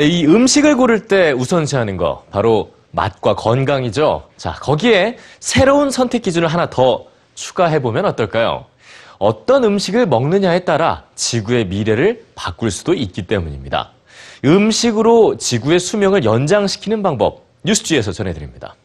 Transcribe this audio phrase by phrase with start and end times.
[0.00, 4.30] 네, 이 음식을 고를 때 우선시하는 거 바로 맛과 건강이죠.
[4.38, 7.04] 자, 거기에 새로운 선택 기준을 하나 더
[7.34, 8.64] 추가해 보면 어떨까요?
[9.18, 13.90] 어떤 음식을 먹느냐에 따라 지구의 미래를 바꿀 수도 있기 때문입니다.
[14.42, 18.76] 음식으로 지구의 수명을 연장시키는 방법 뉴스지에서 전해드립니다.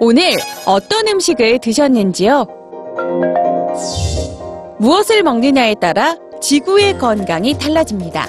[0.00, 2.44] 오늘 어떤 음식을 드셨는지요?
[4.78, 8.28] 무엇을 먹느냐에 따라 지구의 건강이 달라집니다.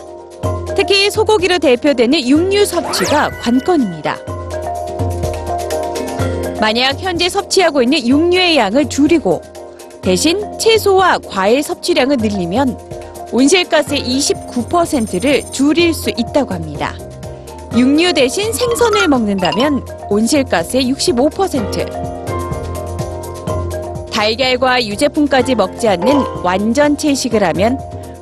[0.74, 4.16] 특히 소고기로 대표되는 육류 섭취가 관건입니다.
[6.62, 9.42] 만약 현재 섭취하고 있는 육류의 양을 줄이고
[10.02, 12.80] 대신 채소와 과일 섭취량을 늘리면
[13.34, 16.96] 온실가스의 29%를 줄일 수 있다고 합니다.
[17.76, 22.16] 육류 대신 생선을 먹는다면 온실가스의 65%.
[24.10, 27.78] 달걀과 유제품까지 먹지 않는 완전 채식을 하면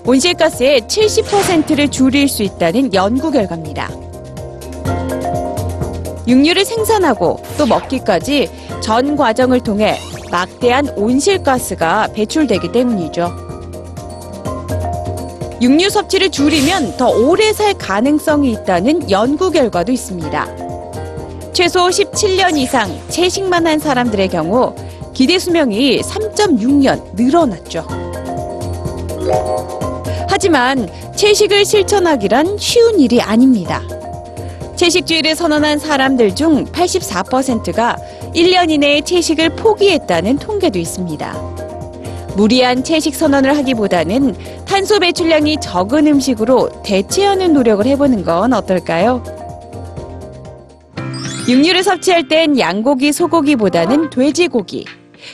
[0.05, 3.89] 온실가스의 70%를 줄일 수 있다는 연구 결과입니다.
[6.27, 8.49] 육류를 생산하고 또 먹기까지
[8.81, 9.97] 전 과정을 통해
[10.31, 13.31] 막대한 온실가스가 배출되기 때문이죠.
[15.61, 20.63] 육류 섭취를 줄이면 더 오래 살 가능성이 있다는 연구 결과도 있습니다.
[21.53, 24.75] 최소 17년 이상 채식만 한 사람들의 경우
[25.13, 27.85] 기대 수명이 3.6년 늘어났죠.
[30.43, 33.81] 하지만 채식을 실천하기란 쉬운 일이 아닙니다.
[34.75, 37.95] 채식주의를 선언한 사람들 중 84%가
[38.35, 41.31] 1년 이내에 채식을 포기했다는 통계도 있습니다.
[42.35, 44.35] 무리한 채식 선언을 하기보다는
[44.65, 49.23] 탄소 배출량이 적은 음식으로 대체하는 노력을 해보는 건 어떨까요?
[51.47, 54.83] 육류를 섭취할 땐 양고기, 소고기보다는 돼지고기,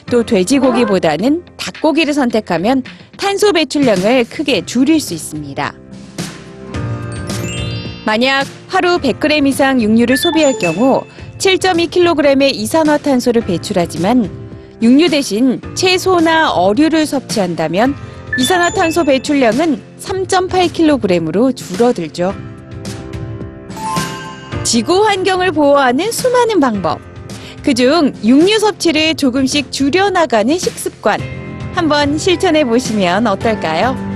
[0.09, 2.83] 또 돼지고기보다는 닭고기를 선택하면
[3.17, 5.73] 탄소 배출량을 크게 줄일 수 있습니다.
[8.05, 11.03] 만약 하루 100g 이상 육류를 소비할 경우
[11.37, 14.29] 7.2kg의 이산화탄소를 배출하지만
[14.81, 17.95] 육류 대신 채소나 어류를 섭취한다면
[18.39, 22.33] 이산화탄소 배출량은 3.8kg으로 줄어들죠.
[24.63, 27.08] 지구 환경을 보호하는 수많은 방법.
[27.69, 31.21] 그중 육류 섭취를 조금씩 줄여나가는 식습관.
[31.75, 34.08] 한번 실천해 보시면 어떨까요?